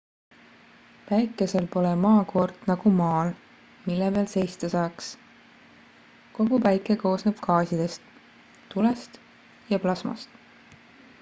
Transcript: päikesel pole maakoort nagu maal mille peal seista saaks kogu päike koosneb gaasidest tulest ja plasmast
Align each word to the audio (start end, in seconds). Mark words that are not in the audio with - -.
päikesel 1.09 1.65
pole 1.73 1.89
maakoort 2.05 2.63
nagu 2.69 2.93
maal 3.01 3.29
mille 3.89 4.07
peal 4.15 4.31
seista 4.31 4.69
saaks 4.75 5.09
kogu 6.39 6.59
päike 6.65 6.95
koosneb 7.03 7.43
gaasidest 7.49 8.07
tulest 8.75 9.21
ja 9.75 9.81
plasmast 9.85 10.41